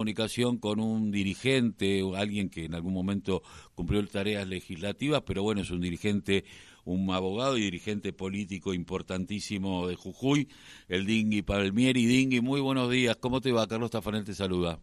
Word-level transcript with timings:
comunicación 0.00 0.56
con 0.56 0.80
un 0.80 1.10
dirigente, 1.10 2.02
alguien 2.16 2.48
que 2.48 2.64
en 2.64 2.74
algún 2.74 2.94
momento 2.94 3.42
cumplió 3.74 4.02
tareas 4.06 4.48
legislativas, 4.48 5.20
pero 5.26 5.42
bueno, 5.42 5.60
es 5.60 5.70
un 5.70 5.82
dirigente, 5.82 6.46
un 6.86 7.10
abogado 7.10 7.58
y 7.58 7.60
dirigente 7.60 8.14
político 8.14 8.72
importantísimo 8.72 9.86
de 9.86 9.96
Jujuy, 9.96 10.48
el 10.88 11.04
Dingui 11.04 11.42
Palmieri. 11.42 12.06
Dingui, 12.06 12.40
muy 12.40 12.62
buenos 12.62 12.90
días. 12.90 13.16
¿Cómo 13.16 13.42
te 13.42 13.52
va? 13.52 13.66
Carlos 13.66 13.90
Tafanel 13.90 14.24
te 14.24 14.32
saluda. 14.32 14.78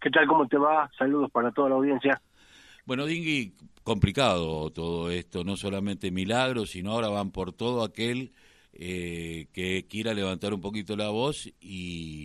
¿Qué 0.00 0.08
tal? 0.10 0.28
¿Cómo 0.28 0.46
te 0.46 0.56
va? 0.56 0.88
Saludos 0.96 1.28
para 1.32 1.50
toda 1.50 1.70
la 1.70 1.74
audiencia. 1.74 2.22
Bueno, 2.84 3.06
Dingui, 3.06 3.54
complicado 3.82 4.70
todo 4.70 5.10
esto, 5.10 5.42
no 5.42 5.56
solamente 5.56 6.12
milagros, 6.12 6.70
sino 6.70 6.92
ahora 6.92 7.08
van 7.08 7.32
por 7.32 7.52
todo 7.52 7.82
aquel 7.82 8.30
eh, 8.78 9.46
que 9.54 9.86
quiera 9.88 10.12
levantar 10.12 10.52
un 10.52 10.60
poquito 10.60 10.96
la 10.96 11.08
voz 11.08 11.50
y 11.60 12.15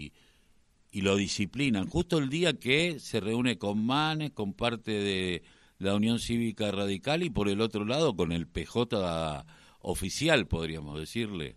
y 0.92 1.02
lo 1.02 1.16
disciplinan. 1.16 1.88
Justo 1.88 2.18
el 2.18 2.30
día 2.30 2.54
que 2.54 3.00
se 3.00 3.20
reúne 3.20 3.58
con 3.58 3.86
Manes, 3.86 4.32
con 4.32 4.54
parte 4.54 4.92
de 4.92 5.44
la 5.80 5.96
Unión 5.96 6.20
Cívica 6.20 6.72
Radical 6.72 7.24
y 7.24 7.30
por 7.30 7.48
el 7.48 7.62
otro 7.62 7.86
lado 7.86 8.16
con 8.16 8.32
el 8.32 8.48
PJ 8.48 9.46
oficial, 9.82 10.46
podríamos 10.48 11.00
decirle. 11.00 11.56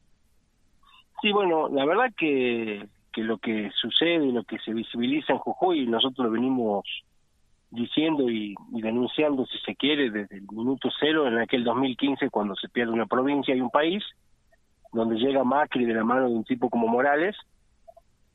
Sí, 1.21 1.33
bueno, 1.33 1.69
la 1.69 1.85
verdad 1.85 2.13
que, 2.17 2.87
que 3.13 3.23
lo 3.23 3.39
que 3.39 3.71
sucede, 3.81 4.33
lo 4.33 4.45
que 4.45 4.59
se 4.59 4.73
visibiliza 4.73 5.33
en 5.33 5.39
Jujuy, 5.39 5.87
nosotros 5.87 6.31
venimos 6.31 6.85
diciendo 7.75 8.31
y, 8.31 8.55
denunciando, 8.71 9.45
si 9.47 9.59
se 9.59 9.75
quiere, 9.75 10.11
desde 10.11 10.37
el 10.37 10.47
minuto 10.53 10.89
cero 11.01 11.27
en 11.27 11.39
aquel 11.39 11.65
2015, 11.65 12.31
cuando 12.31 12.55
se 12.55 12.69
pierde 12.69 12.93
una 12.93 13.07
provincia 13.07 13.55
y 13.55 13.61
un 13.61 13.71
país, 13.71 14.03
donde 14.93 15.17
llega 15.17 15.43
Macri 15.43 15.85
de 15.85 15.95
la 15.95 16.05
mano 16.05 16.29
de 16.29 16.35
un 16.35 16.45
tipo 16.45 16.71
como 16.71 16.87
Morales, 16.87 17.37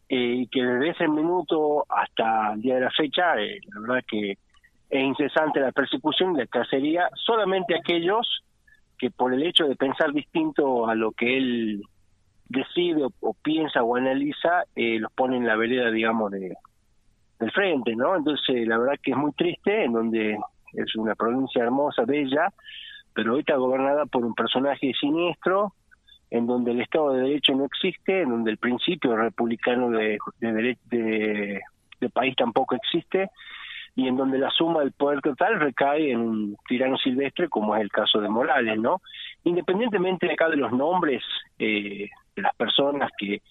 y 0.09 0.47
que 0.47 0.63
desde 0.63 0.89
ese 0.89 1.07
minuto 1.07 1.85
hasta 1.87 2.53
el 2.53 2.61
día 2.61 2.75
de 2.75 2.81
la 2.81 2.91
fecha, 2.91 3.39
eh, 3.39 3.59
la 3.73 3.81
verdad 3.81 4.05
que 4.07 4.31
es 4.89 5.03
incesante 5.03 5.59
la 5.59 5.71
persecución 5.71 6.35
y 6.35 6.39
la 6.39 6.47
cacería, 6.47 7.09
solamente 7.13 7.75
aquellos 7.75 8.43
que 8.97 9.11
por 9.11 9.33
el 9.33 9.43
hecho 9.43 9.67
de 9.67 9.75
pensar 9.75 10.11
distinto 10.11 10.89
a 10.89 10.95
lo 10.95 11.11
que 11.11 11.37
él 11.37 11.81
decide 12.49 13.07
o, 13.21 13.33
piensa 13.35 13.83
o 13.83 13.95
analiza, 13.95 14.63
eh, 14.75 14.97
los 14.99 15.11
pone 15.13 15.37
en 15.37 15.45
la 15.45 15.55
vereda, 15.55 15.91
digamos, 15.91 16.31
de 16.31 16.55
del 17.39 17.51
frente, 17.51 17.95
¿no? 17.95 18.17
Entonces, 18.17 18.67
la 18.67 18.77
verdad 18.77 18.99
que 19.01 19.11
es 19.11 19.17
muy 19.17 19.31
triste, 19.31 19.85
en 19.85 19.93
donde 19.93 20.37
es 20.73 20.95
una 20.95 21.15
provincia 21.15 21.63
hermosa, 21.63 22.03
bella, 22.05 22.51
pero 23.13 23.33
hoy 23.33 23.39
está 23.39 23.55
gobernada 23.55 24.05
por 24.05 24.25
un 24.25 24.35
personaje 24.35 24.91
siniestro, 24.99 25.73
en 26.31 26.45
donde 26.45 26.71
el 26.71 26.81
Estado 26.81 27.13
de 27.13 27.21
Derecho 27.21 27.53
no 27.53 27.65
existe, 27.65 28.21
en 28.21 28.29
donde 28.29 28.51
el 28.51 28.57
principio 28.57 29.15
republicano 29.15 29.89
de, 29.89 30.17
de, 30.39 30.77
de, 30.89 32.09
país 32.09 32.35
tampoco 32.35 32.75
existe, 32.75 33.29
y 33.95 34.07
en 34.07 34.15
donde 34.15 34.37
la 34.37 34.49
suma 34.51 34.81
del 34.81 34.91
poder 34.91 35.21
total 35.21 35.59
recae 35.59 36.11
en 36.11 36.19
un 36.19 36.57
tirano 36.67 36.97
silvestre, 36.97 37.49
como 37.49 37.75
es 37.75 37.81
el 37.81 37.91
caso 37.91 38.21
de 38.21 38.29
Morales, 38.29 38.79
¿no? 38.79 39.01
Independientemente 39.43 40.27
de 40.27 40.33
acá 40.33 40.47
de 40.49 40.57
los 40.57 40.71
nombres 40.71 41.23
eh, 41.57 42.09
de 42.35 42.41
las 42.41 42.55
personas 42.55 43.11
que, 43.17 43.41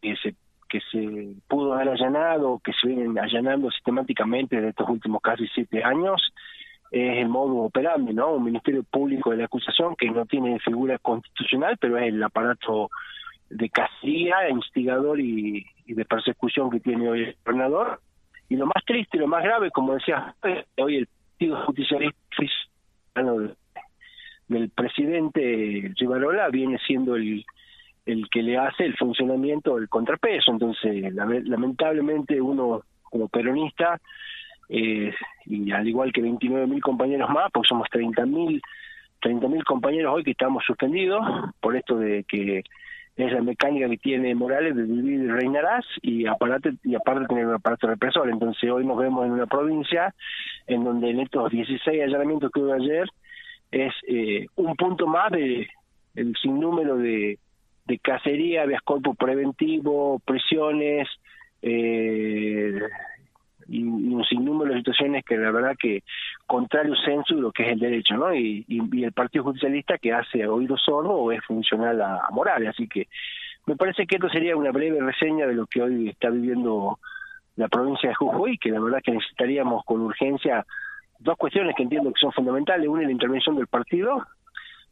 que 0.00 0.16
se 0.16 0.34
que 0.68 0.80
se 0.92 1.34
pudo 1.48 1.74
haber 1.74 1.88
allanado, 1.88 2.60
que 2.62 2.72
se 2.74 2.88
vienen 2.88 3.18
allanando 3.18 3.70
sistemáticamente 3.70 4.56
desde 4.56 4.68
estos 4.70 4.88
últimos 4.88 5.22
casi 5.22 5.46
siete 5.48 5.82
años, 5.82 6.32
es 6.90 7.18
el 7.18 7.28
modo 7.28 7.56
operandi, 7.58 8.14
¿no? 8.14 8.32
Un 8.34 8.44
ministerio 8.44 8.82
público 8.82 9.30
de 9.30 9.38
la 9.38 9.44
acusación 9.44 9.94
que 9.96 10.10
no 10.10 10.24
tiene 10.26 10.58
figura 10.60 10.98
constitucional, 10.98 11.76
pero 11.78 11.98
es 11.98 12.08
el 12.08 12.22
aparato 12.22 12.90
de 13.50 13.68
cacería, 13.70 14.48
instigador 14.50 15.20
y, 15.20 15.66
de 15.86 16.04
persecución 16.04 16.70
que 16.70 16.80
tiene 16.80 17.08
hoy 17.08 17.22
el 17.24 17.36
gobernador. 17.44 18.00
Y 18.48 18.56
lo 18.56 18.66
más 18.66 18.84
triste 18.86 19.18
lo 19.18 19.26
más 19.26 19.42
grave, 19.42 19.70
como 19.70 19.94
decía 19.94 20.34
hoy 20.78 20.96
el 20.96 21.08
Partido 21.32 21.64
Justicialista 21.66 22.18
del 24.48 24.70
presidente 24.70 25.92
Rivarola 25.98 26.48
viene 26.48 26.78
siendo 26.86 27.16
el, 27.16 27.44
el 28.06 28.28
que 28.30 28.42
le 28.42 28.56
hace 28.56 28.84
el 28.84 28.96
funcionamiento 28.96 29.76
el 29.76 29.88
contrapeso. 29.88 30.50
Entonces, 30.50 31.12
lamentablemente 31.12 32.40
uno 32.40 32.82
como 33.02 33.28
peronista 33.28 34.00
eh, 34.68 35.12
y 35.46 35.70
al 35.72 35.88
igual 35.88 36.12
que 36.12 36.22
29.000 36.22 36.80
compañeros 36.80 37.30
más, 37.30 37.50
porque 37.52 37.68
somos 37.68 37.88
30.000 37.88 38.60
30.000 39.20 39.64
compañeros 39.64 40.14
hoy 40.14 40.22
que 40.22 40.30
estamos 40.30 40.62
suspendidos 40.64 41.20
por 41.60 41.76
esto 41.76 41.96
de 41.96 42.24
que 42.24 42.62
es 43.16 43.32
la 43.32 43.42
mecánica 43.42 43.88
que 43.88 43.96
tiene 43.96 44.34
Morales 44.34 44.76
de 44.76 44.84
vivir 44.84 45.22
y 45.22 45.26
reinarás 45.26 45.84
y 46.02 46.26
aparte, 46.26 46.74
y 46.84 46.94
aparte 46.94 47.26
tener 47.26 47.46
un 47.46 47.54
aparato 47.54 47.88
represor. 47.88 48.30
Entonces 48.30 48.70
hoy 48.70 48.86
nos 48.86 48.96
vemos 48.96 49.26
en 49.26 49.32
una 49.32 49.46
provincia 49.46 50.14
en 50.68 50.84
donde 50.84 51.10
en 51.10 51.20
estos 51.20 51.50
16 51.50 52.00
allanamientos 52.00 52.52
que 52.52 52.60
hubo 52.60 52.72
ayer 52.72 53.08
es 53.72 53.92
eh, 54.06 54.46
un 54.54 54.76
punto 54.76 55.08
más 55.08 55.32
de 55.32 55.68
el 56.14 56.36
sinnúmero 56.40 56.96
de, 56.96 57.38
de 57.86 57.98
cacería, 57.98 58.66
de 58.66 58.78
corpus 58.84 59.16
preventivo, 59.16 60.20
prisiones, 60.24 61.08
eh, 61.60 62.78
y, 63.68 63.82
un 63.82 64.24
sinnúmero 64.24 64.74
de 64.74 64.78
situaciones 64.98 65.24
que 65.24 65.36
la 65.36 65.50
verdad 65.50 65.76
que 65.78 66.02
contrario 66.46 66.94
censo 67.04 67.34
de 67.34 67.42
lo 67.42 67.52
que 67.52 67.64
es 67.64 67.72
el 67.72 67.78
derecho, 67.78 68.16
¿no? 68.16 68.34
Y, 68.34 68.64
el 68.68 69.12
Partido 69.12 69.44
Judicialista 69.44 69.98
que 69.98 70.12
hace 70.12 70.46
oído 70.46 70.76
sordo 70.76 71.10
o 71.10 71.32
es 71.32 71.44
funcional 71.44 72.00
a, 72.00 72.26
a 72.26 72.30
Morales. 72.30 72.70
Así 72.70 72.88
que 72.88 73.08
me 73.66 73.76
parece 73.76 74.06
que 74.06 74.16
esto 74.16 74.28
sería 74.28 74.56
una 74.56 74.70
breve 74.70 75.00
reseña 75.00 75.46
de 75.46 75.54
lo 75.54 75.66
que 75.66 75.82
hoy 75.82 76.08
está 76.08 76.30
viviendo 76.30 76.98
la 77.56 77.68
provincia 77.68 78.08
de 78.08 78.14
Jujuy, 78.14 78.58
que 78.58 78.70
la 78.70 78.80
verdad 78.80 79.00
que 79.02 79.12
necesitaríamos 79.12 79.84
con 79.84 80.00
urgencia 80.00 80.64
dos 81.18 81.36
cuestiones 81.36 81.74
que 81.76 81.82
entiendo 81.82 82.12
que 82.12 82.20
son 82.20 82.32
fundamentales. 82.32 82.88
Una, 82.88 83.02
la 83.02 83.12
intervención 83.12 83.56
del 83.56 83.66
partido 83.66 84.26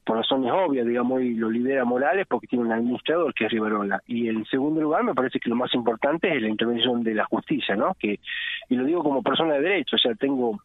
por 0.06 0.16
razones 0.16 0.52
obvias, 0.52 0.86
digamos, 0.86 1.20
y 1.20 1.34
lo 1.34 1.50
lidera 1.50 1.84
Morales 1.84 2.26
porque 2.28 2.46
tiene 2.46 2.64
un 2.64 2.72
administrador 2.72 3.34
que 3.34 3.46
es 3.46 3.50
Rivarola. 3.50 4.00
Y 4.06 4.28
en 4.28 4.44
segundo 4.46 4.80
lugar, 4.80 5.02
me 5.02 5.14
parece 5.14 5.40
que 5.40 5.50
lo 5.50 5.56
más 5.56 5.74
importante 5.74 6.34
es 6.34 6.40
la 6.40 6.48
intervención 6.48 7.02
de 7.02 7.14
la 7.14 7.24
justicia, 7.24 7.74
¿no? 7.74 7.94
Que, 7.98 8.20
y 8.68 8.76
lo 8.76 8.84
digo 8.84 9.02
como 9.02 9.22
persona 9.22 9.54
de 9.54 9.62
derecho, 9.62 9.96
o 9.96 9.98
sea, 9.98 10.14
tengo, 10.14 10.60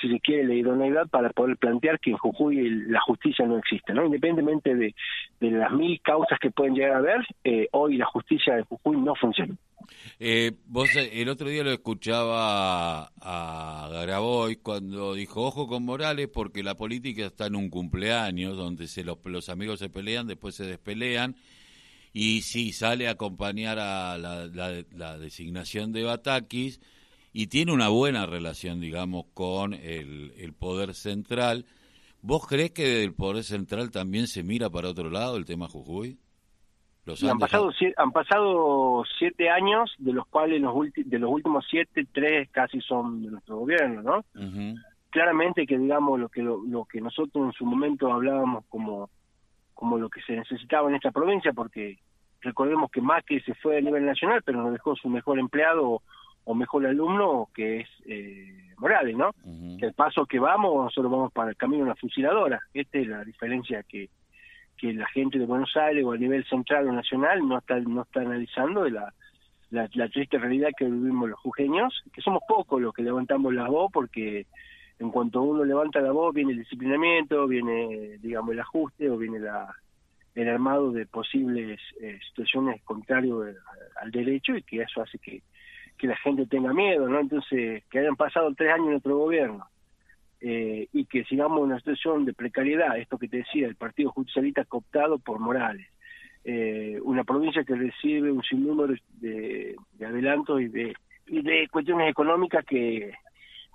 si 0.00 0.08
se 0.10 0.20
quiere, 0.20 0.44
la 0.44 0.54
idoneidad 0.54 1.08
para 1.08 1.30
poder 1.30 1.56
plantear 1.56 1.98
que 2.00 2.10
en 2.10 2.16
Jujuy 2.16 2.68
la 2.88 3.00
justicia 3.00 3.46
no 3.46 3.58
existe, 3.58 3.92
¿no? 3.92 4.04
Independientemente 4.04 4.74
de, 4.74 4.94
de 5.40 5.50
las 5.50 5.72
mil 5.72 6.00
causas 6.02 6.38
que 6.40 6.50
pueden 6.50 6.74
llegar 6.74 6.92
a 6.92 6.98
haber, 6.98 7.26
eh, 7.44 7.68
hoy 7.72 7.96
la 7.96 8.06
justicia 8.06 8.56
de 8.56 8.62
Jujuy 8.62 8.96
no 8.96 9.14
funciona. 9.14 9.54
Eh, 10.18 10.52
vos 10.66 10.94
eh, 10.96 11.20
el 11.20 11.28
otro 11.28 11.48
día 11.48 11.62
lo 11.62 11.70
escuchaba 11.70 13.10
a 13.20 14.02
Graboy 14.02 14.56
cuando 14.56 15.14
dijo, 15.14 15.42
ojo 15.42 15.66
con 15.66 15.84
Morales 15.84 16.28
porque 16.28 16.62
la 16.62 16.76
política 16.76 17.26
está 17.26 17.46
en 17.46 17.56
un 17.56 17.70
cumpleaños 17.70 18.56
donde 18.56 18.86
se 18.86 19.04
los, 19.04 19.18
los 19.24 19.48
amigos 19.48 19.78
se 19.78 19.90
pelean, 19.90 20.26
después 20.26 20.54
se 20.54 20.64
despelean 20.64 21.36
y 22.12 22.42
sí, 22.42 22.72
sale 22.72 23.08
a 23.08 23.12
acompañar 23.12 23.78
a 23.80 24.16
la, 24.16 24.46
la, 24.46 25.18
designación 25.18 25.92
de 25.92 26.04
Batakis 26.04 26.80
y 27.36 27.48
tiene 27.48 27.72
una 27.72 27.88
buena 27.88 28.26
relación, 28.26 28.80
digamos, 28.80 29.26
con 29.34 29.74
el, 29.74 30.32
el 30.38 30.52
poder 30.52 30.94
central. 30.94 31.66
¿Vos 32.22 32.46
crees 32.46 32.70
que 32.70 32.86
del 32.86 33.12
poder 33.12 33.42
central 33.42 33.90
también 33.90 34.28
se 34.28 34.44
mira 34.44 34.70
para 34.70 34.88
otro 34.88 35.10
lado 35.10 35.36
el 35.36 35.44
tema 35.44 35.66
Jujuy? 35.66 36.16
han, 37.28 37.38
pasado, 37.38 37.70
han 37.96 38.12
pasado 38.12 39.02
siete 39.18 39.50
años, 39.50 39.92
de 39.98 40.12
los 40.12 40.26
cuales 40.28 40.60
los 40.60 40.74
de 40.94 41.18
los 41.18 41.30
últimos 41.30 41.66
siete, 41.68 42.06
tres 42.12 42.48
casi 42.50 42.80
son 42.80 43.22
de 43.22 43.32
nuestro 43.32 43.58
gobierno, 43.58 44.02
¿no? 44.02 44.24
Claramente 45.10 45.66
que, 45.66 45.76
digamos, 45.76 46.18
lo 46.18 46.28
que, 46.28 46.42
lo, 46.42 46.84
que 46.84 47.00
nosotros 47.00 47.46
en 47.46 47.52
su 47.52 47.66
momento 47.66 48.12
hablábamos 48.12 48.64
como, 48.68 49.10
como 49.74 49.98
lo 49.98 50.08
que 50.08 50.22
se 50.22 50.34
necesitaba 50.34 50.88
en 50.88 50.94
esta 50.94 51.10
provincia, 51.10 51.52
porque 51.52 51.98
recordemos 52.40 52.92
que 52.92 53.02
que 53.26 53.40
se 53.40 53.54
fue 53.54 53.78
a 53.78 53.80
nivel 53.80 54.06
nacional, 54.06 54.40
pero 54.44 54.62
nos 54.62 54.72
dejó 54.72 54.94
su 54.94 55.08
mejor 55.08 55.40
empleado 55.40 56.00
o 56.44 56.54
mejor 56.54 56.86
alumno, 56.86 57.48
que 57.54 57.80
es 57.80 57.88
eh, 58.06 58.72
Morales, 58.78 59.16
¿no? 59.16 59.30
Que 59.78 59.86
el 59.86 59.94
paso 59.94 60.26
que 60.26 60.38
vamos, 60.38 60.84
nosotros 60.84 61.10
vamos 61.10 61.32
para 61.32 61.50
el 61.50 61.56
camino 61.56 61.84
de 61.84 61.90
una 61.90 61.96
fusiladora. 61.96 62.60
Esta 62.74 62.98
es 62.98 63.08
la 63.08 63.24
diferencia 63.24 63.82
que, 63.82 64.10
que 64.76 64.92
la 64.92 65.06
gente 65.06 65.38
de 65.38 65.46
Buenos 65.46 65.74
Aires 65.76 66.04
o 66.04 66.12
a 66.12 66.16
nivel 66.16 66.44
central 66.44 66.88
o 66.88 66.92
nacional 66.92 67.46
no 67.46 67.58
está 67.58 67.78
no 67.80 68.02
está 68.02 68.20
analizando 68.20 68.84
de 68.84 68.90
la, 68.90 69.12
la, 69.70 70.08
triste 70.08 70.38
realidad 70.38 70.70
que 70.76 70.84
vivimos 70.84 71.30
los 71.30 71.40
jujeños, 71.40 72.02
que 72.12 72.20
somos 72.20 72.42
pocos 72.46 72.80
los 72.80 72.92
que 72.92 73.02
levantamos 73.02 73.54
la 73.54 73.68
voz 73.68 73.90
porque 73.92 74.46
en 74.98 75.10
cuanto 75.10 75.42
uno 75.42 75.64
levanta 75.64 76.00
la 76.00 76.12
voz 76.12 76.34
viene 76.34 76.52
el 76.52 76.58
disciplinamiento, 76.58 77.46
viene 77.46 78.18
digamos 78.20 78.52
el 78.52 78.60
ajuste 78.60 79.10
o 79.10 79.16
viene 79.16 79.38
la 79.38 79.74
el 80.34 80.48
armado 80.48 80.90
de 80.90 81.06
posibles 81.06 81.80
eh, 82.00 82.18
situaciones 82.28 82.82
contrarias 82.82 83.56
al 84.02 84.10
derecho 84.10 84.56
y 84.56 84.62
que 84.62 84.82
eso 84.82 85.00
hace 85.00 85.18
que, 85.18 85.42
que 85.98 86.06
la 86.06 86.16
gente 86.16 86.46
tenga 86.46 86.72
miedo, 86.72 87.08
¿no? 87.08 87.20
Entonces, 87.20 87.84
que 87.90 87.98
hayan 87.98 88.16
pasado 88.16 88.52
tres 88.54 88.72
años 88.72 88.86
en 88.86 88.92
nuestro 88.92 89.16
gobierno 89.16 89.66
eh, 90.40 90.88
y 90.92 91.06
que 91.06 91.24
sigamos 91.24 91.58
en 91.58 91.64
una 91.64 91.78
situación 91.78 92.24
de 92.24 92.34
precariedad, 92.34 92.98
esto 92.98 93.18
que 93.18 93.28
te 93.28 93.38
decía, 93.38 93.66
el 93.66 93.76
Partido 93.76 94.10
Judicialista 94.10 94.64
cooptado 94.64 95.18
por 95.18 95.38
Morales, 95.38 95.86
eh, 96.44 96.98
una 97.02 97.24
provincia 97.24 97.64
que 97.64 97.74
recibe 97.74 98.30
un 98.30 98.42
sinnúmero 98.42 98.94
de, 99.20 99.76
de 99.92 100.06
adelantos 100.06 100.60
y 100.60 100.68
de 100.68 100.94
y 101.26 101.42
de 101.42 101.68
cuestiones 101.68 102.10
económicas 102.10 102.64
que, 102.64 103.12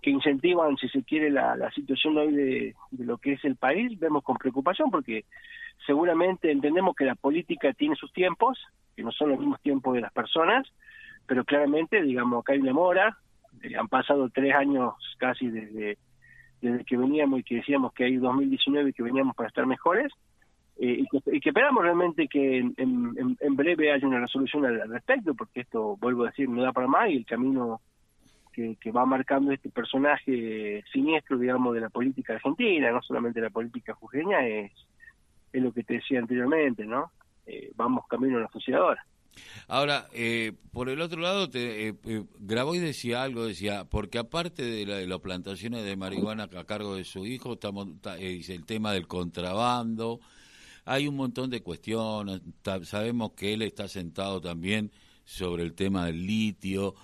que 0.01 0.10
incentivan, 0.10 0.77
si 0.77 0.88
se 0.89 1.04
quiere, 1.04 1.30
la, 1.30 1.56
la 1.56 1.71
situación 1.71 2.18
hoy 2.18 2.31
de, 2.31 2.75
de 2.92 3.06
lo 3.06 3.18
que 3.18 3.33
es 3.33 3.45
el 3.45 3.56
país, 3.56 3.98
vemos 4.00 4.24
con 4.24 4.38
preocupación 4.38 4.92
porque 4.92 5.25
seguramente 5.86 6.51
entendemos 6.51 6.95
que 6.95 7.06
la 7.06 7.16
política 7.16 7.74
tiene 7.74 7.95
sus 7.95 8.12
tiempos, 8.13 8.60
que 8.95 9.04
no 9.04 9.12
son 9.12 9.30
los 9.30 9.39
mismos 9.39 9.62
tiempos 9.62 9.94
de 9.94 10.01
las 10.01 10.13
personas, 10.13 10.68
pero 11.30 11.46
claramente, 11.46 12.02
digamos, 12.02 12.42
acá 12.42 12.54
hay 12.54 12.60
una 12.60 12.74
mora, 12.74 13.16
eh, 13.62 13.78
han 13.78 13.88
pasado 13.88 14.31
tres 14.34 14.56
años 14.56 14.96
casi 15.20 15.48
desde, 15.48 16.00
desde 16.60 16.84
que 16.84 16.98
veníamos 16.98 17.40
y 17.40 17.44
que 17.44 17.56
decíamos 17.58 17.94
que 17.94 18.06
hay 18.06 18.18
2019 18.18 18.90
y 18.90 18.94
que 18.94 19.04
veníamos 19.04 19.36
para 19.36 19.48
estar 19.48 19.68
mejores, 19.68 20.12
eh, 20.80 21.04
y, 21.04 21.40
que, 21.40 21.50
esperamos 21.50 21.84
realmente 21.84 22.28
que 22.28 22.58
en, 22.58 23.56
breve 23.56 23.92
haya 23.92 24.08
una 24.08 24.22
resolución 24.22 24.66
al, 24.66 24.90
respecto, 24.90 25.36
porque 25.36 25.62
esto, 25.62 25.98
vuelvo 25.98 26.24
a 26.24 26.31
decir, 26.31 26.50
no 26.50 26.64
da 26.64 26.74
para 26.74 26.88
más 26.88 27.12
y 27.12 27.18
el 27.18 27.26
camino 27.28 27.80
que, 28.52 28.76
que, 28.81 28.92
va 28.92 29.06
marcando 29.06 29.52
este 29.52 29.70
personaje 29.70 30.84
siniestro, 30.92 31.38
digamos, 31.38 31.76
de 31.76 31.81
la 31.81 31.90
política 31.90 32.34
argentina, 32.34 32.90
no 32.90 33.04
solamente 33.04 33.40
la 33.40 33.52
política 33.52 33.94
jujeña, 33.94 34.48
es, 34.48 34.72
es 35.54 35.62
lo 35.62 35.72
que 35.72 35.84
te 35.84 35.96
decía 35.96 36.18
anteriormente, 36.18 36.88
¿no? 36.88 37.12
Eh, 37.46 37.72
vamos 37.76 38.08
camino 38.08 38.38
a 38.38 38.42
la 38.42 38.48
fusiladora. 38.48 39.06
Ahora, 39.68 40.08
eh, 40.14 40.54
por 40.72 40.90
el 40.90 41.00
otro 41.00 41.22
lado, 41.22 41.48
te, 41.48 41.90
eh, 41.90 41.94
eh 42.04 42.24
decía 42.80 43.22
algo, 43.22 43.46
decía, 43.46 43.86
porque 43.86 44.18
aparte 44.18 44.64
de, 44.64 44.84
la, 44.84 44.98
de, 44.98 45.06
las 45.06 45.20
plantaciones 45.20 45.86
de 45.86 45.96
marihuana 45.96 46.50
a 46.56 46.64
cargo 46.64 46.96
de 46.96 47.04
su 47.04 47.28
hijo, 47.28 47.54
estamos, 47.54 47.88
dice 48.20 48.56
el 48.56 48.66
tema 48.66 48.94
del 48.94 49.08
contrabando, 49.08 50.20
hay 50.86 51.08
un 51.08 51.16
montón 51.16 51.52
de 51.52 51.62
cuestiones, 51.62 52.42
sabemos 52.84 53.34
que 53.34 53.54
él 53.54 53.62
está 53.62 53.88
sentado 53.88 54.42
también 54.42 54.92
sobre 55.24 55.64
el 55.64 55.74
tema 55.74 56.08
del 56.08 56.26
litio, 56.26 56.96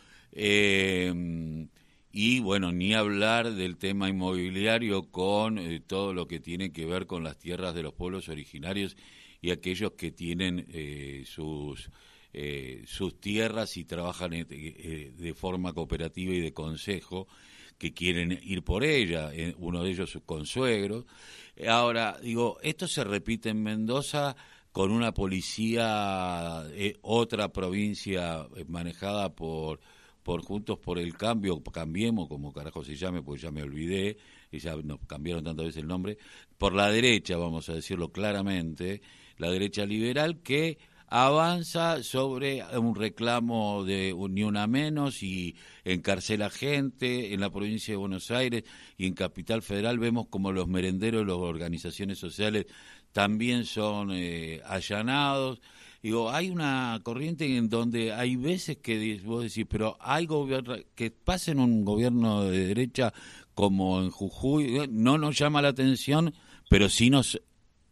y 2.11 2.39
bueno, 2.39 2.71
ni 2.71 2.95
hablar 2.95 3.53
del 3.53 3.77
tema 3.77 4.09
inmobiliario 4.09 5.03
con 5.11 5.59
todo 5.85 6.15
lo 6.15 6.27
que 6.27 6.39
tiene 6.39 6.71
que 6.71 6.87
ver 6.87 7.05
con 7.05 7.23
las 7.23 7.37
tierras 7.37 7.75
de 7.75 7.83
los 7.83 7.93
pueblos 7.93 8.27
originarios 8.27 8.97
y 9.39 9.51
aquellos 9.51 9.91
que 9.91 10.11
tienen 10.11 10.65
sus 11.25 11.91
eh, 12.37 12.83
sus 12.85 13.17
tierras 13.21 13.77
y 13.77 13.85
trabajan 13.85 14.33
eh, 14.33 14.45
eh, 14.49 15.13
de 15.15 15.33
forma 15.33 15.71
cooperativa 15.71 16.33
y 16.33 16.41
de 16.41 16.51
consejo 16.51 17.29
que 17.77 17.93
quieren 17.93 18.37
ir 18.43 18.61
por 18.61 18.83
ella, 18.83 19.31
uno 19.57 19.83
de 19.83 19.91
ellos 19.91 20.19
con 20.25 20.45
suegros. 20.45 21.05
Ahora, 21.65 22.17
digo, 22.21 22.57
esto 22.61 22.89
se 22.89 23.05
repite 23.05 23.51
en 23.51 23.63
Mendoza 23.63 24.35
con 24.73 24.91
una 24.91 25.13
policía, 25.13 26.65
otra 27.01 27.53
provincia 27.53 28.45
manejada 28.67 29.33
por 29.33 29.79
por 30.23 30.41
Juntos 30.41 30.79
por 30.79 30.97
el 30.97 31.15
Cambio, 31.15 31.61
Cambiemos, 31.63 32.27
como 32.27 32.51
carajo 32.51 32.83
se 32.83 32.95
llame, 32.95 33.21
porque 33.21 33.43
ya 33.43 33.51
me 33.51 33.61
olvidé, 33.61 34.17
y 34.51 34.57
ya 34.57 34.75
nos 34.75 34.99
cambiaron 35.05 35.43
tantas 35.43 35.67
veces 35.67 35.83
el 35.83 35.87
nombre, 35.87 36.17
por 36.57 36.73
la 36.73 36.89
derecha, 36.89 37.37
vamos 37.37 37.69
a 37.69 37.73
decirlo 37.75 38.11
claramente, 38.11 39.01
la 39.37 39.51
derecha 39.51 39.85
liberal, 39.85 40.41
que 40.41 40.79
avanza 41.23 42.03
sobre 42.03 42.61
un 42.77 42.93
reclamo 42.93 43.85
de 43.85 44.13
ni 44.29 44.43
una 44.43 44.67
menos 44.67 45.23
y 45.23 45.55
encarcela 45.85 46.49
gente 46.49 47.33
en 47.33 47.39
la 47.39 47.49
provincia 47.49 47.93
de 47.93 47.97
Buenos 47.97 48.31
Aires 48.31 48.65
y 48.97 49.05
en 49.07 49.13
Capital 49.13 49.61
Federal 49.61 49.97
vemos 49.97 50.27
como 50.27 50.51
los 50.51 50.67
merenderos, 50.67 51.25
las 51.25 51.37
organizaciones 51.37 52.19
sociales 52.19 52.65
también 53.13 53.63
son 53.63 54.11
eh, 54.11 54.59
allanados. 54.65 55.61
Digo, 56.03 56.31
hay 56.31 56.49
una 56.49 56.99
corriente 57.01 57.45
en 57.55 57.69
donde 57.69 58.11
hay 58.11 58.35
veces 58.35 58.79
que 58.79 59.17
vos 59.23 59.43
decís, 59.43 59.65
pero 59.69 59.95
hay 60.01 60.25
gobierno 60.25 60.75
que 60.95 61.11
pasen 61.11 61.61
un 61.61 61.85
gobierno 61.85 62.43
de 62.43 62.67
derecha 62.67 63.13
como 63.53 64.01
en 64.01 64.09
Jujuy, 64.09 64.89
no 64.89 65.17
nos 65.17 65.37
llama 65.37 65.61
la 65.61 65.69
atención, 65.69 66.33
pero 66.69 66.89
sí 66.89 67.09
nos, 67.09 67.41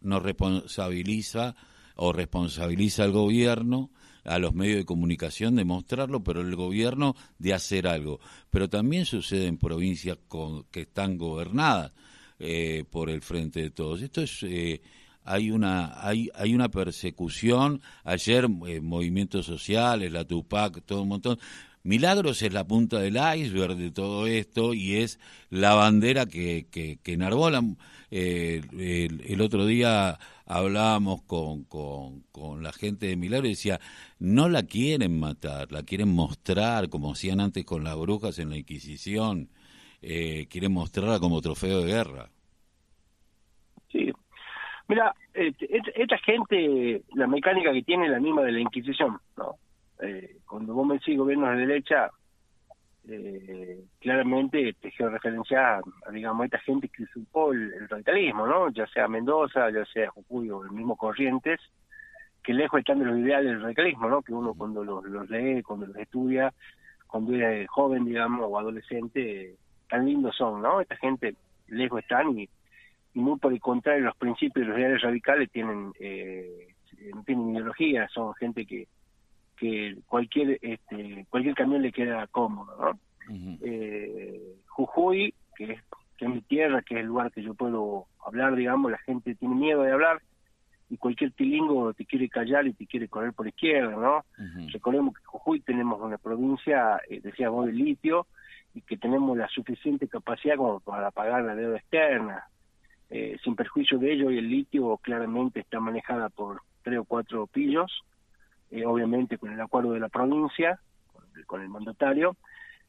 nos 0.02 0.22
responsabiliza 0.22 1.56
o 1.96 2.14
responsabiliza 2.14 3.04
al 3.04 3.12
gobierno, 3.12 3.92
a 4.24 4.40
los 4.40 4.54
medios 4.54 4.78
de 4.78 4.86
comunicación 4.86 5.56
de 5.56 5.66
mostrarlo, 5.66 6.24
pero 6.24 6.42
el 6.42 6.56
gobierno 6.56 7.16
de 7.40 7.54
hacer 7.54 7.88
algo. 7.88 8.20
Pero 8.50 8.70
también 8.70 9.06
sucede 9.06 9.48
en 9.48 9.58
provincias 9.58 10.18
con, 10.28 10.64
que 10.66 10.82
están 10.82 11.18
gobernadas 11.18 11.92
eh, 12.40 12.86
por 12.90 13.10
el 13.10 13.22
Frente 13.22 13.62
de 13.62 13.70
Todos. 13.70 14.02
Esto 14.02 14.22
es... 14.22 14.44
Eh, 14.44 14.82
hay 15.26 15.52
una 15.52 16.06
hay 16.06 16.30
hay 16.36 16.54
una 16.54 16.68
persecución 16.68 17.82
ayer 18.04 18.46
eh, 18.68 18.82
movimientos 18.82 19.46
sociales 19.46 20.12
la 20.12 20.26
Tupac 20.26 20.84
todo 20.84 21.04
un 21.04 21.08
montón 21.08 21.40
Milagros 21.86 22.42
es 22.42 22.54
la 22.54 22.66
punta 22.66 23.00
del 23.00 23.18
iceberg 23.18 23.76
de 23.76 23.92
todo 23.92 24.26
esto 24.26 24.74
y 24.74 24.96
es 24.96 25.20
la 25.50 25.74
bandera 25.76 26.26
que, 26.26 26.66
que, 26.72 26.98
que 27.04 27.14
enarbolan. 27.14 27.78
Eh, 28.10 28.62
el, 29.28 29.42
otro 29.42 29.66
día 29.66 30.18
hablábamos 30.46 31.24
con, 31.24 31.66
con, 31.66 32.64
la 32.64 32.72
gente 32.72 33.08
de 33.08 33.18
Milagros 33.18 33.48
y 33.48 33.50
decía, 33.50 33.80
no 34.18 34.48
la 34.48 34.64
quieren 34.64 35.20
matar, 35.20 35.74
la 35.74 35.84
quieren 35.84 36.08
mostrar, 36.14 36.88
como 36.88 37.12
hacían 37.12 37.42
antes 37.42 37.66
con 37.66 37.84
las 37.84 37.98
brujas 37.98 38.40
en 38.40 38.52
la 38.52 38.58
Inquisición, 38.58 39.50
eh, 40.02 40.48
quieren 40.50 40.72
mostrarla 40.72 41.20
como 41.20 41.42
trofeo 41.42 41.82
de 41.82 41.88
guerra. 41.88 42.30
Sí. 43.92 44.10
Mira, 44.88 45.14
esta 45.34 46.18
gente, 46.20 47.04
la 47.14 47.28
mecánica 47.28 47.74
que 47.74 47.84
tiene 47.84 48.06
es 48.06 48.12
la 48.12 48.20
misma 48.22 48.44
de 48.44 48.54
la 48.54 48.60
Inquisición, 48.62 49.20
¿no? 49.36 49.58
Eh, 50.04 50.38
cuando 50.48 50.74
vos 50.74 50.86
me 50.86 50.96
decís 50.96 51.18
gobiernos 51.18 51.52
de 51.52 51.66
derecha, 51.66 52.12
eh, 53.08 53.84
claramente 54.00 54.76
te 54.80 54.92
referencia 55.10 55.78
a, 55.78 56.12
digamos, 56.12 56.46
esta 56.46 56.60
gente 56.60 56.90
que 56.90 57.06
supo 57.08 57.54
el, 57.54 57.88
radicalismo, 57.90 58.46
¿no? 58.46 58.70
Ya 58.72 58.86
sea 58.88 59.08
Mendoza, 59.08 59.70
ya 59.72 59.86
sea 59.86 60.10
Jujuy 60.12 60.50
o 60.50 60.64
el 60.64 60.72
mismo 60.72 60.96
Corrientes, 60.96 61.60
que 62.44 62.54
lejos 62.54 62.80
están 62.80 63.00
de 63.00 63.06
los 63.06 63.18
ideales 63.18 63.52
del 63.52 63.62
radicalismo, 63.62 64.10
¿no? 64.10 64.22
Que 64.22 64.34
uno 64.34 64.54
cuando 64.54 64.84
los, 64.84 65.04
los 65.06 65.30
lee, 65.30 65.64
cuando 65.64 65.88
los 65.88 65.98
estudia, 65.98 66.54
cuando 67.08 67.34
es 67.36 67.70
joven, 67.70 68.06
digamos, 68.06 68.46
o 68.50 68.60
adolescente, 68.60 69.56
tan 69.90 70.06
lindos 70.06 70.36
son, 70.36 70.62
¿no? 70.62 70.82
Esta 70.82 70.96
gente 70.98 71.36
lejos 71.68 72.02
están 72.02 72.38
y, 72.38 72.50
y 73.14 73.20
muy 73.20 73.38
por 73.38 73.54
el 73.54 73.60
contrario, 73.60 74.06
los 74.06 74.18
principios 74.18 74.66
de 74.66 74.72
los 74.72 74.80
ideales 74.80 75.02
radicales 75.02 75.52
tienen, 75.52 75.94
eh, 76.00 76.68
tienen 77.26 77.52
ideología, 77.52 78.08
son 78.10 78.34
gente 78.36 78.66
que 78.66 78.88
que 79.64 79.96
cualquier 80.08 80.60
este, 80.62 81.26
cualquier 81.30 81.56
camión 81.56 81.82
le 81.82 81.94
queda 81.94 82.28
cómodo, 82.28 82.76
¿no? 82.78 83.00
eh, 83.62 84.58
Jujuy, 84.68 85.34
que 85.56 85.72
es, 85.72 85.82
que 86.18 86.26
es 86.26 86.32
mi 86.32 86.42
tierra, 86.42 86.82
que 86.82 86.96
es 86.96 87.00
el 87.00 87.06
lugar 87.08 87.32
que 87.32 87.42
yo 87.42 87.54
puedo 87.54 88.08
hablar, 88.26 88.58
digamos, 88.58 88.92
la 88.92 88.98
gente 88.98 89.36
tiene 89.36 89.56
miedo 89.56 89.84
de 89.84 89.94
hablar 89.94 90.22
y 90.90 90.98
cualquier 90.98 91.32
tilingo 91.32 91.94
te 91.94 92.06
quiere 92.06 92.28
callar 92.28 92.68
y 92.68 92.74
te 92.74 92.86
quiere 92.86 93.08
correr 93.08 93.32
por 93.32 93.48
izquierda, 93.48 93.96
¿no? 93.96 94.26
Recordemos 94.74 95.14
que 95.16 95.24
Jujuy 95.24 95.62
tenemos 95.62 96.02
una 96.02 96.18
provincia, 96.18 97.00
eh, 97.10 97.22
decía 97.24 97.48
vos, 97.48 97.66
de 97.66 97.72
litio, 97.72 98.28
y 98.74 98.82
que 98.82 98.98
tenemos 98.98 99.38
la 99.38 99.48
suficiente 99.48 100.10
capacidad 100.10 100.58
como 100.58 100.82
para 100.82 101.10
pagar 101.12 101.44
la 101.46 101.56
deuda 101.56 101.78
externa. 101.78 102.44
Eh, 103.10 103.38
sin 103.44 103.56
perjuicio 103.56 103.98
de 103.98 104.12
ello, 104.12 104.30
y 104.30 104.40
el 104.40 104.50
litio 104.50 104.98
claramente 104.98 105.62
está 105.62 105.80
manejada 105.80 106.28
por 106.28 106.62
tres 106.82 107.00
o 107.00 107.06
cuatro 107.06 107.48
pillos, 107.48 108.04
eh, 108.74 108.88
obviamente 108.88 109.38
con 109.38 109.54
el 109.54 109.62
acuerdo 109.62 109.92
de 109.92 110.00
la 110.00 110.10
provincia, 110.10 110.80
con 111.46 111.62
el, 111.62 111.70
mandatario, 111.70 112.36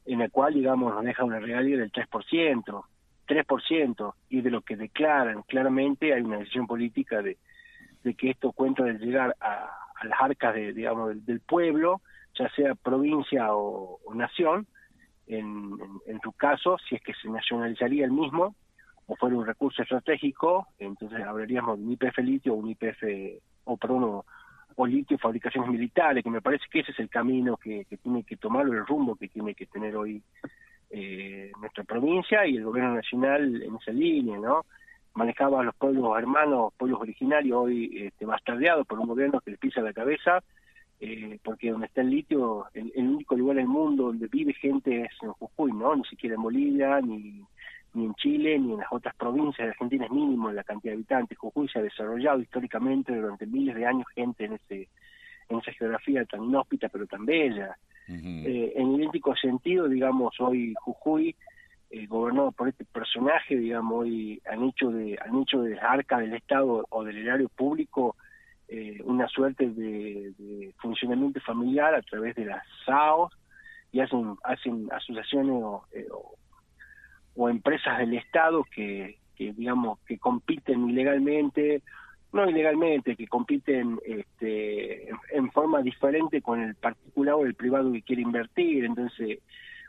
en 0.06 0.22
el 0.22 0.30
cual, 0.30 0.54
digamos, 0.54 0.94
nos 0.94 1.04
deja 1.04 1.24
una 1.24 1.40
regalía 1.40 1.76
del 1.76 1.92
3%, 1.92 2.84
3%, 3.26 4.14
y 4.30 4.40
de 4.40 4.50
lo 4.50 4.62
que 4.62 4.76
declaran 4.76 5.42
claramente 5.42 6.14
hay 6.14 6.22
una 6.22 6.38
decisión 6.38 6.66
política 6.66 7.20
de, 7.20 7.36
de 8.02 8.14
que 8.14 8.30
esto 8.30 8.52
cuenta 8.52 8.82
de 8.82 8.94
llegar 8.94 9.36
a, 9.40 9.70
las 10.04 10.20
arcas 10.22 10.54
de, 10.54 10.72
digamos, 10.72 11.22
del, 11.26 11.40
pueblo, 11.40 12.00
ya 12.38 12.48
sea 12.50 12.74
provincia 12.74 13.54
o, 13.54 14.00
nación, 14.14 14.66
en, 15.26 15.78
en, 16.06 16.18
tu 16.20 16.32
caso, 16.32 16.78
si 16.88 16.94
es 16.94 17.02
que 17.02 17.12
se 17.12 17.28
nacionalizaría 17.28 18.06
el 18.06 18.12
mismo, 18.12 18.54
o 19.06 19.16
fuera 19.16 19.36
un 19.36 19.46
recurso 19.46 19.82
estratégico, 19.82 20.66
entonces 20.78 21.20
hablaríamos 21.20 21.78
de 21.78 21.84
un 21.84 21.92
IPF 21.92 22.18
litio 22.18 22.54
o 22.54 22.56
un 22.56 22.70
IPF, 22.70 23.02
o 23.64 23.76
perdón, 23.76 24.22
o 24.76 24.86
litio 24.86 25.18
fabricaciones 25.18 25.70
militares, 25.70 26.22
que 26.22 26.30
me 26.30 26.40
parece 26.40 26.64
que 26.70 26.80
ese 26.80 26.92
es 26.92 26.98
el 26.98 27.08
camino 27.08 27.56
que, 27.56 27.86
tiene 28.02 28.22
que 28.24 28.36
tomar, 28.36 28.66
el 28.66 28.86
rumbo 28.86 29.16
que 29.16 29.28
tiene 29.28 29.54
que 29.54 29.66
tener 29.66 29.96
hoy 29.96 30.22
eh, 30.90 31.52
nuestra 31.60 31.84
provincia 31.84 32.46
y 32.46 32.56
el 32.56 32.64
gobierno 32.64 32.94
nacional 32.94 33.62
en 33.62 33.76
esa 33.76 33.92
línea, 33.92 34.38
¿no? 34.38 34.64
Manejaba 35.14 35.60
a 35.60 35.64
los 35.64 35.74
pueblos 35.76 36.18
hermanos, 36.18 36.72
pueblos 36.76 37.00
originarios, 37.00 37.56
hoy 37.56 38.06
este, 38.06 38.26
bastardeados 38.26 38.86
por 38.86 38.98
un 38.98 39.06
gobierno 39.06 39.40
que 39.40 39.52
les 39.52 39.60
pisa 39.60 39.80
la 39.80 39.92
cabeza, 39.92 40.42
eh, 41.00 41.38
porque 41.42 41.70
donde 41.70 41.86
está 41.86 42.00
el 42.00 42.10
litio, 42.10 42.66
el, 42.74 42.90
único 42.96 43.36
lugar 43.36 43.58
en 43.58 43.62
el 43.62 43.68
mundo 43.68 44.04
donde 44.04 44.26
vive 44.28 44.54
gente 44.54 45.02
es 45.02 45.12
en 45.22 45.32
Jujuy, 45.32 45.72
¿no? 45.72 45.94
Ni 45.94 46.04
siquiera 46.04 46.34
en 46.34 46.42
Bolivia, 46.42 47.00
ni 47.00 47.44
ni 47.94 48.04
en 48.04 48.14
Chile 48.14 48.58
ni 48.58 48.72
en 48.72 48.78
las 48.78 48.92
otras 48.92 49.14
provincias 49.14 49.66
de 49.66 49.70
Argentina 49.70 50.04
es 50.04 50.10
mínimo 50.10 50.50
la 50.50 50.64
cantidad 50.64 50.92
de 50.92 50.96
habitantes. 50.96 51.38
Jujuy 51.38 51.68
se 51.68 51.78
ha 51.78 51.82
desarrollado 51.82 52.40
históricamente 52.40 53.14
durante 53.14 53.46
miles 53.46 53.74
de 53.74 53.86
años 53.86 54.06
gente 54.14 54.44
en 54.44 54.54
ese 54.54 54.88
en 55.48 55.58
esa 55.58 55.72
geografía 55.72 56.24
tan 56.24 56.44
inhóspita 56.44 56.88
pero 56.88 57.06
tan 57.06 57.24
bella. 57.24 57.76
Eh, 58.08 58.72
en 58.76 58.96
idéntico 58.96 59.34
sentido, 59.34 59.88
digamos, 59.88 60.38
hoy 60.38 60.74
Jujuy, 60.82 61.34
eh, 61.90 62.06
gobernado 62.06 62.52
por 62.52 62.68
este 62.68 62.84
personaje, 62.84 63.56
digamos, 63.56 64.02
hoy 64.02 64.42
han 64.50 64.64
hecho 64.64 64.90
de, 64.90 65.18
han 65.24 65.40
hecho 65.40 65.62
de 65.62 65.78
arca 65.80 66.18
del 66.18 66.34
Estado 66.34 66.84
o 66.90 67.04
del 67.04 67.16
erario 67.18 67.48
público 67.48 68.16
eh, 68.68 69.00
una 69.04 69.28
suerte 69.28 69.70
de, 69.70 70.72
funcionamiento 70.78 71.40
familiar 71.40 71.94
a 71.94 72.02
través 72.02 72.34
de 72.34 72.46
las 72.46 72.62
SAOs 72.84 73.32
y 73.92 74.00
hacen, 74.00 74.36
hacen 74.42 74.88
asociaciones 74.92 75.54
o, 75.62 75.84
o 76.12 76.34
empresas 77.36 77.98
del 77.98 78.14
Estado 78.14 78.64
que, 78.64 79.18
que 79.36 79.52
digamos 79.52 79.98
que 80.06 80.18
compiten 80.18 80.88
ilegalmente 80.88 81.82
no 82.34 82.50
ilegalmente, 82.50 83.14
que 83.14 83.28
compiten 83.28 84.00
este, 84.04 85.08
en, 85.30 85.50
forma 85.52 85.80
diferente 85.82 86.42
con 86.42 86.60
el 86.60 86.74
particular 86.74 87.34
o 87.34 87.46
el 87.46 87.54
privado 87.54 87.92
que 87.92 88.02
quiere 88.02 88.22
invertir. 88.22 88.84
Entonces, 88.84 89.38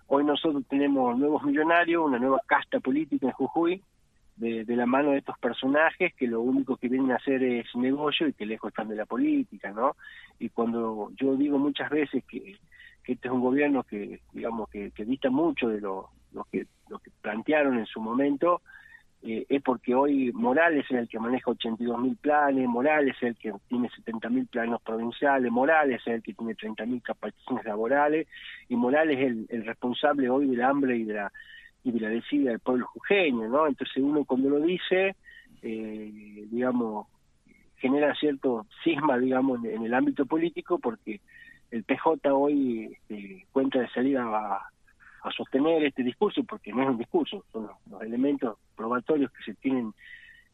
hoy 0.05 0.23
nosotros 0.23 0.63
tenemos 0.69 1.17
nuevos 1.17 1.43
millonarios, 1.43 2.05
una 2.05 2.19
nueva 2.19 2.39
casta 2.45 2.79
política 2.79 3.25
en 3.25 3.33
Jujuy, 3.33 3.81
de, 4.35 4.63
la 4.67 4.85
mano 4.85 5.11
de 5.11 5.19
estos 5.19 5.39
personajes 5.39 6.13
que 6.13 6.27
lo 6.27 6.41
único 6.41 6.77
que 6.77 6.87
vienen 6.87 7.13
a 7.13 7.15
hacer 7.15 7.41
es 7.41 7.65
negocio 7.75 8.27
y 8.27 8.33
que 8.33 8.45
lejos 8.45 8.69
están 8.69 8.89
de 8.89 8.95
la 8.95 9.05
política, 9.05 9.71
¿no? 9.71 9.95
Y 10.37 10.49
cuando 10.49 11.09
yo 11.15 11.35
digo 11.35 11.57
muchas 11.57 11.89
veces 11.89 12.23
que, 12.25 12.57
este 13.07 13.27
es 13.27 13.33
un 13.33 13.41
gobierno 13.41 13.83
que, 13.83 14.19
digamos, 14.33 14.69
que, 14.69 14.91
que 14.91 15.05
dista 15.05 15.29
mucho 15.29 15.69
de 15.69 15.81
lo, 15.81 16.09
lo, 16.35 16.43
que, 16.45 16.67
lo 16.89 16.99
que 16.99 17.09
plantearon 17.21 17.79
en 17.79 17.85
su 17.85 17.99
momento, 17.99 18.61
eh, 19.23 19.43
es 19.49 19.61
porque 19.63 19.95
hoy 19.95 20.31
Morales 20.33 20.85
es 20.87 20.97
el 20.97 21.07
que 21.07 21.17
maneja 21.17 21.49
82 21.49 21.99
mil 21.99 22.15
planes, 22.15 22.67
Morales 22.67 23.15
es 23.17 23.23
el 23.23 23.35
que 23.35 23.53
tiene 23.67 23.89
70 23.89 24.29
mil 24.29 24.45
planos 24.45 24.81
provinciales, 24.83 25.51
Morales 25.51 25.99
es 26.05 26.13
el 26.13 26.21
que 26.21 26.33
tiene 26.35 26.53
30 26.53 26.85
mil 26.85 27.01
capacitaciones 27.01 27.65
laborales 27.65 28.27
y 28.69 28.75
Morales 28.75 29.17
es 29.17 29.49
el, 29.49 29.65
responsable 29.65 30.29
hoy 30.29 30.47
del 30.47 30.61
hambre 30.61 30.97
y 30.97 31.05
de 31.05 31.13
la 31.15 31.31
y 31.83 31.91
de 31.91 31.99
la 31.99 32.09
desidia 32.09 32.51
del 32.51 32.59
pueblo 32.59 32.85
jujeño, 32.87 33.47
¿no? 33.47 33.67
Entonces 33.67 33.97
uno 33.97 34.25
cuando 34.25 34.49
lo 34.49 34.59
dice, 34.59 35.15
eh, 35.61 36.45
digamos, 36.51 37.07
genera 37.77 38.13
cierto 38.15 38.67
cisma, 38.83 39.17
digamos, 39.17 39.63
en, 39.65 39.85
el 39.85 39.93
ámbito 39.93 40.25
político 40.25 40.77
porque 40.77 41.19
el 41.71 41.83
PJ 41.83 42.31
hoy 42.31 42.91
este, 42.91 43.45
cuenta 43.51 43.79
de 43.79 43.89
salida 43.89 44.23
a 44.23 44.69
a 45.25 45.31
sostener 45.31 45.83
este 45.83 46.03
discurso, 46.03 46.43
porque 46.43 46.71
no 46.71 46.83
es 46.83 46.89
un 46.89 46.97
discurso, 46.97 47.43
son 47.51 47.69
los, 47.89 48.01
elementos 48.01 48.57
probatorios 48.75 49.31
que 49.31 49.43
se 49.43 49.53
tienen 49.55 49.93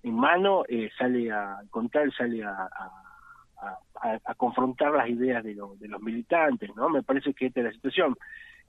en 0.04 0.16
mano, 0.16 0.64
eh, 0.68 0.90
sale 0.98 1.32
a 1.32 1.62
contar, 1.70 2.12
sale 2.14 2.44
a, 2.44 2.70
confrontar 4.38 4.92
las 4.94 5.08
ideas 5.08 5.44
de, 5.44 5.54
de 5.54 5.88
los 5.88 6.02
militantes, 6.02 6.76
¿no? 6.76 6.90
Me 6.90 7.04
parece 7.04 7.34
que 7.34 7.48
esta 7.48 7.60
es 7.60 7.66
la 7.68 7.72
situación. 7.74 8.18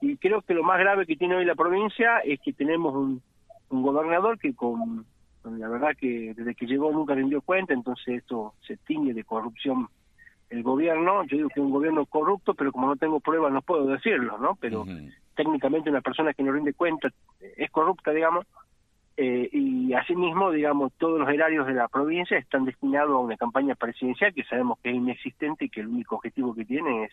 Y 0.01 0.17
creo 0.17 0.41
que 0.43 0.53
lo 0.53 0.63
más 0.63 0.77
grave 0.77 1.07
que 1.07 1.15
tiene 1.15 1.35
hoy 1.35 1.45
la 1.45 1.55
provincia 1.55 2.19
es 2.19 2.39
que 2.41 2.53
tenemos 2.53 2.93
un, 2.93 3.21
un 3.69 3.81
gobernador 3.81 4.37
que 4.37 4.53
con, 4.53 5.05
la 5.43 5.67
verdad 5.67 5.95
que 5.97 6.33
desde 6.35 6.53
que 6.53 6.67
llegó 6.67 6.91
nunca 6.91 7.15
rindió 7.15 7.41
cuenta, 7.41 7.73
entonces 7.73 8.19
esto 8.19 8.53
se 8.61 8.77
tiñe 8.77 9.13
de 9.13 9.23
corrupción 9.23 9.87
el 10.49 10.63
gobierno, 10.63 11.23
yo 11.23 11.37
digo 11.37 11.49
que 11.49 11.59
es 11.59 11.65
un 11.65 11.71
gobierno 11.71 12.05
corrupto, 12.05 12.53
pero 12.53 12.71
como 12.71 12.87
no 12.87 12.95
tengo 12.95 13.19
pruebas 13.19 13.51
no 13.51 13.61
puedo 13.61 13.87
decirlo, 13.87 14.37
¿no? 14.37 14.55
Pero 14.59 14.85
técnicamente 15.35 15.89
una 15.89 16.01
persona 16.01 16.33
que 16.33 16.43
no 16.43 16.51
rinde 16.51 16.73
cuenta 16.73 17.09
es 17.57 17.71
corrupta, 17.71 18.11
digamos, 18.11 18.45
eh, 19.15 19.47
y 19.51 19.93
asimismo, 19.93 20.51
digamos, 20.51 20.91
todos 20.97 21.19
los 21.19 21.29
erarios 21.29 21.67
de 21.67 21.73
la 21.73 21.87
provincia 21.87 22.37
están 22.37 22.65
destinados 22.65 23.11
a 23.11 23.19
una 23.19 23.37
campaña 23.37 23.75
presidencial 23.75 24.33
que 24.33 24.43
sabemos 24.43 24.79
que 24.81 24.89
es 24.89 24.95
inexistente 24.95 25.65
y 25.65 25.69
que 25.69 25.81
el 25.81 25.87
único 25.87 26.15
objetivo 26.15 26.55
que 26.55 26.65
tiene 26.65 27.05
es 27.05 27.11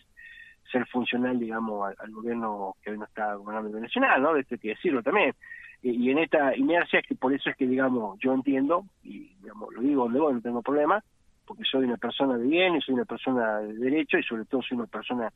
ser 0.73 0.87
funcional, 0.87 1.39
digamos, 1.39 1.93
al, 1.99 2.11
gobierno 2.13 2.75
que 2.83 2.91
hoy 2.91 2.99
no 2.99 3.05
está 3.05 3.35
gobernando 3.35 3.77
el 3.77 3.83
nacional, 3.83 4.23
¿no? 4.23 4.37
Esto 4.37 4.55
hay 4.55 4.61
que 4.61 4.69
decirlo 4.69 5.03
también. 5.03 5.35
Y, 5.83 6.11
en 6.11 6.19
esta 6.19 6.57
inercia, 6.57 7.03
que 7.03 7.15
por 7.15 7.33
eso 7.35 7.51
es 7.51 7.57
que, 7.57 7.67
digamos, 7.67 8.19
yo 8.19 8.33
entiendo, 8.33 8.85
y 9.03 9.35
digamos, 9.43 9.73
lo 9.75 9.81
digo 9.83 10.05
donde 10.05 10.21
voy, 10.21 10.35
no 10.35 10.41
tengo 10.41 10.63
problema, 10.63 11.03
porque 11.50 11.64
soy 11.64 11.85
una 11.85 11.97
persona 11.97 12.38
de 12.38 12.47
bien 12.47 12.76
y 12.76 12.80
soy 12.80 12.95
una 12.95 13.04
persona 13.04 13.59
de 13.59 13.75
derecho 13.75 14.16
y 14.16 14.23
sobre 14.23 14.45
todo 14.45 14.62
soy 14.62 14.78
una 14.78 14.87
persona 14.87 15.33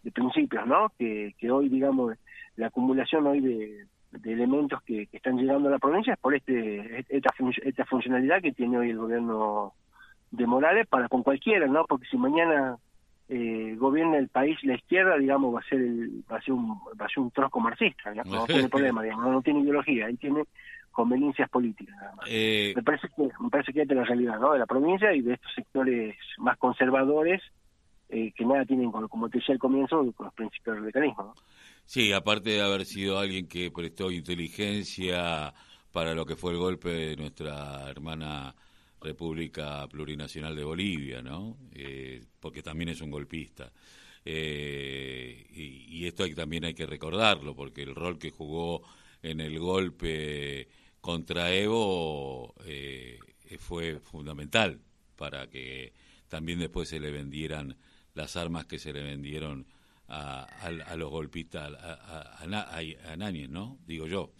de 0.00 0.12
principios, 0.12 0.64
¿no? 0.64 0.92
Que, 0.96 1.34
que 1.36 1.50
hoy, 1.50 1.68
digamos, 1.68 2.16
la 2.54 2.68
acumulación 2.68 3.26
hoy 3.26 3.40
de, 3.40 3.86
elementos 4.22 4.80
que, 4.84 5.08
están 5.10 5.36
llegando 5.36 5.66
a 5.66 5.72
la 5.72 5.80
provincia 5.80 6.12
es 6.12 6.20
por 6.20 6.36
este 6.36 7.04
esta, 7.08 7.34
esta 7.64 7.84
funcionalidad 7.84 8.40
que 8.40 8.52
tiene 8.52 8.78
hoy 8.78 8.90
el 8.90 8.98
gobierno 8.98 9.72
de 10.30 10.46
Morales 10.46 10.86
para 10.86 11.08
con 11.08 11.24
cualquiera, 11.24 11.66
¿no? 11.66 11.84
Porque 11.84 12.06
si 12.06 12.16
mañana 12.16 12.76
eh, 13.28 13.74
gobierna 13.76 14.18
el 14.18 14.28
país 14.28 14.56
la 14.62 14.76
izquierda, 14.76 15.18
digamos, 15.18 15.52
va 15.52 15.58
a 15.58 15.68
ser 15.68 15.80
el, 15.80 16.22
va 16.30 16.36
a 16.36 16.42
ser 16.42 16.54
un 16.54 16.78
va 16.78 17.06
a 17.06 17.08
ser 17.08 17.24
un 17.24 17.32
trosco 17.32 17.58
marxista, 17.58 18.14
no 18.14 18.46
tiene 18.46 18.68
problema, 18.68 19.02
digamos, 19.02 19.32
no, 19.32 19.42
tiene 19.42 19.62
ideología, 19.62 20.06
ahí 20.06 20.16
tiene 20.16 20.44
conveniencias 20.96 21.50
políticas. 21.50 21.94
Eh, 22.26 22.72
me 22.74 22.82
parece 22.82 23.08
que 23.14 23.28
me 23.38 23.50
parece 23.50 23.70
que 23.70 23.82
es 23.82 23.88
la 23.88 24.02
realidad, 24.02 24.40
¿no? 24.40 24.54
De 24.54 24.58
la 24.58 24.66
provincia 24.66 25.12
y 25.14 25.20
de 25.20 25.34
estos 25.34 25.52
sectores 25.54 26.16
más 26.38 26.56
conservadores 26.56 27.42
eh, 28.08 28.32
que 28.34 28.46
nada 28.46 28.64
tienen, 28.64 28.90
con, 28.90 29.06
como 29.08 29.28
te 29.28 29.38
decía 29.38 29.52
al 29.52 29.58
comienzo, 29.58 30.10
con 30.14 30.24
los 30.24 30.34
principios 30.34 30.76
del 30.76 30.86
mecanismo. 30.86 31.34
Sí, 31.84 32.12
aparte 32.14 32.50
de 32.50 32.62
haber 32.62 32.86
sido 32.86 33.18
alguien 33.18 33.46
que 33.46 33.70
prestó 33.70 34.10
inteligencia 34.10 35.52
para 35.92 36.14
lo 36.14 36.24
que 36.24 36.34
fue 36.34 36.52
el 36.52 36.58
golpe 36.58 36.88
de 36.88 37.16
nuestra 37.16 37.90
hermana 37.90 38.54
República 39.02 39.86
Plurinacional 39.88 40.56
de 40.56 40.64
Bolivia, 40.64 41.20
¿no? 41.20 41.58
Eh, 41.74 42.24
porque 42.40 42.62
también 42.62 42.88
es 42.88 43.02
un 43.02 43.10
golpista. 43.10 43.70
Eh, 44.24 45.46
y, 45.52 46.06
esto 46.06 46.24
también 46.34 46.64
hay 46.64 46.74
que 46.74 46.86
recordarlo, 46.86 47.54
porque 47.54 47.82
el 47.82 47.94
rol 47.94 48.18
que 48.18 48.30
jugó 48.30 48.82
en 49.22 49.40
el 49.40 49.58
golpe 49.58 50.68
contra 51.06 51.54
Evo 51.54 52.52
fue 53.60 54.00
fundamental 54.00 54.80
para 55.16 55.46
que 55.46 55.92
también 56.28 56.58
después 56.58 56.88
se 56.88 56.98
le 56.98 57.12
vendieran 57.12 57.76
las 58.14 58.36
armas 58.36 58.66
que 58.66 58.80
se 58.80 58.92
le 58.92 59.04
vendieron 59.04 59.66
a, 60.08 60.46
a, 60.62 60.96
los 60.96 61.10
golpistas, 61.10 61.72
a, 61.74 62.42
a, 62.42 63.12
a, 63.12 63.32
¿no? 63.48 63.78
Digo 63.86 64.08
yo. 64.08 64.32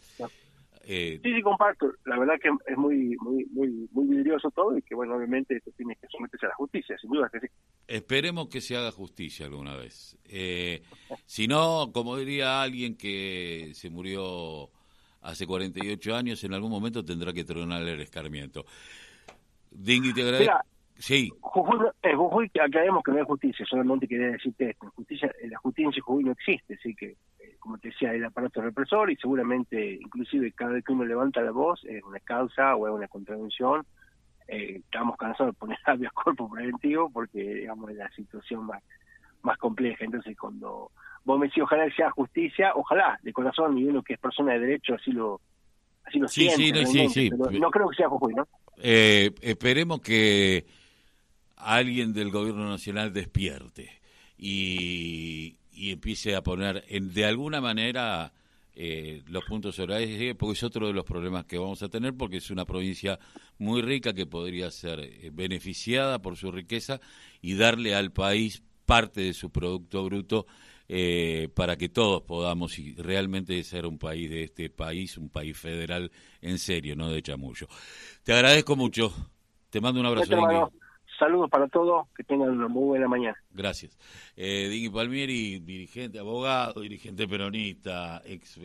Eh, 0.88 1.20
sí, 1.22 1.34
sí, 1.34 1.42
comparto. 1.42 1.92
La 2.04 2.18
verdad 2.18 2.34
que 2.40 2.48
es 2.48 2.76
muy 2.76 3.16
muy 3.16 3.44
muy 3.46 3.88
muy 3.90 4.06
vidrioso 4.06 4.50
todo 4.52 4.76
y 4.78 4.82
que, 4.82 4.94
bueno, 4.94 5.16
obviamente 5.16 5.56
esto 5.56 5.72
tiene 5.76 5.96
que 5.96 6.06
someterse 6.08 6.46
a 6.46 6.50
la 6.50 6.54
justicia, 6.54 6.96
sin 6.98 7.10
duda 7.10 7.28
que 7.32 7.40
sí. 7.40 7.46
Esperemos 7.88 8.48
que 8.48 8.60
se 8.60 8.76
haga 8.76 8.92
justicia 8.92 9.46
alguna 9.46 9.76
vez. 9.76 10.16
Eh, 10.24 10.82
si 11.24 11.48
no, 11.48 11.90
como 11.92 12.16
diría 12.16 12.62
alguien 12.62 12.96
que 12.96 13.72
se 13.74 13.90
murió 13.90 14.70
hace 15.26 15.46
48 15.46 16.14
años, 16.14 16.42
en 16.44 16.54
algún 16.54 16.70
momento 16.70 17.04
tendrá 17.04 17.32
que 17.32 17.44
tronar 17.44 17.82
el 17.82 18.00
escarmiento. 18.00 18.64
Dingui, 19.70 20.14
te 20.14 20.22
agradezco. 20.22 20.58
Sí. 20.98 21.30
Jujuy, 21.40 21.78
eh, 22.02 22.14
Jujuy, 22.14 22.50
aclaremos 22.62 23.02
que 23.02 23.12
no 23.12 23.18
es 23.18 23.26
justicia, 23.26 23.66
solamente 23.68 24.08
quería 24.08 24.28
decirte 24.28 24.70
esto. 24.70 24.90
Justicia, 24.94 25.30
la 25.44 25.58
justicia 25.58 25.90
en 25.94 26.00
Jujuy 26.00 26.24
no 26.24 26.32
existe, 26.32 26.74
así 26.74 26.94
que, 26.94 27.16
eh, 27.38 27.56
como 27.58 27.76
te 27.76 27.88
decía, 27.88 28.14
el 28.14 28.24
aparato 28.24 28.62
represor 28.62 29.10
y 29.10 29.16
seguramente, 29.16 29.94
inclusive 29.94 30.52
cada 30.52 30.72
vez 30.72 30.84
que 30.84 30.92
uno 30.92 31.04
levanta 31.04 31.42
la 31.42 31.50
voz, 31.50 31.84
es 31.84 32.02
una 32.02 32.20
causa 32.20 32.76
o 32.76 32.86
es 32.86 32.94
una 32.94 33.08
contravención. 33.08 33.84
Eh, 34.48 34.80
estamos 34.84 35.16
cansados 35.16 35.54
de 35.54 35.58
poner 35.58 35.78
a 35.86 36.10
cuerpo 36.10 36.48
preventivo 36.48 37.10
porque, 37.10 37.42
digamos, 37.42 37.90
es 37.90 37.96
la 37.96 38.10
situación 38.12 38.64
más, 38.64 38.82
más 39.42 39.58
compleja. 39.58 40.04
Entonces, 40.04 40.36
cuando 40.38 40.92
vos 41.26 41.40
me 41.40 41.48
decís, 41.48 41.62
ojalá 41.62 41.92
sea 41.94 42.10
justicia, 42.12 42.72
ojalá, 42.76 43.18
de 43.22 43.32
corazón, 43.32 43.76
y 43.76 43.84
uno 43.84 44.02
que 44.02 44.14
es 44.14 44.18
persona 44.18 44.52
de 44.52 44.60
derecho 44.60 44.94
así 44.94 45.10
lo, 45.10 45.40
así 46.04 46.20
lo 46.20 46.28
sí, 46.28 46.48
siente. 46.48 46.86
Sí, 46.86 47.08
sí, 47.08 47.30
sí, 47.30 47.30
no 47.30 47.70
creo 47.70 47.88
que 47.88 47.96
sea 47.96 48.08
Jujuy, 48.08 48.32
¿no? 48.34 48.46
Eh, 48.78 49.32
esperemos 49.40 50.00
que 50.00 50.64
alguien 51.56 52.12
del 52.12 52.30
gobierno 52.30 52.68
nacional 52.68 53.12
despierte 53.12 53.90
y, 54.38 55.56
empiece 55.72 56.36
a 56.36 56.42
poner 56.42 56.84
en, 56.88 57.12
de 57.12 57.24
alguna 57.24 57.60
manera 57.60 58.32
eh, 58.74 59.22
los 59.26 59.44
puntos 59.44 59.74
sobre 59.74 60.34
porque 60.36 60.52
es 60.52 60.62
otro 60.62 60.86
de 60.86 60.92
los 60.92 61.04
problemas 61.04 61.44
que 61.44 61.58
vamos 61.58 61.82
a 61.82 61.88
tener, 61.88 62.14
porque 62.14 62.36
es 62.36 62.50
una 62.50 62.64
provincia 62.64 63.18
muy 63.58 63.82
rica 63.82 64.14
que 64.14 64.26
podría 64.26 64.70
ser 64.70 65.00
eh, 65.00 65.30
beneficiada 65.32 66.20
por 66.20 66.36
su 66.36 66.52
riqueza 66.52 67.00
y 67.42 67.56
darle 67.56 67.96
al 67.96 68.12
país 68.12 68.62
parte 68.84 69.22
de 69.22 69.34
su 69.34 69.50
Producto 69.50 70.04
Bruto 70.04 70.46
eh, 70.88 71.48
para 71.54 71.76
que 71.76 71.88
todos 71.88 72.22
podamos 72.22 72.78
y 72.78 72.94
realmente 72.94 73.62
ser 73.64 73.86
un 73.86 73.98
país 73.98 74.30
de 74.30 74.44
este 74.44 74.70
país, 74.70 75.16
un 75.18 75.28
país 75.28 75.58
federal 75.58 76.10
en 76.40 76.58
serio, 76.58 76.96
no 76.96 77.10
de 77.10 77.22
chamullo. 77.22 77.66
Te 78.22 78.32
agradezco 78.32 78.76
mucho. 78.76 79.12
Te 79.70 79.80
mando 79.80 80.00
un 80.00 80.06
abrazo. 80.06 80.70
Saludos 81.18 81.48
para 81.50 81.66
todos, 81.68 82.08
que 82.14 82.22
tengan 82.24 82.50
una 82.50 82.68
muy 82.68 82.84
buena 82.84 83.08
mañana. 83.08 83.36
Gracias. 83.50 83.96
Eh, 84.36 84.90
Palmieri, 84.92 85.60
dirigente, 85.60 86.18
abogado, 86.18 86.82
dirigente 86.82 87.26
peronista, 87.26 88.20
ex 88.24 88.58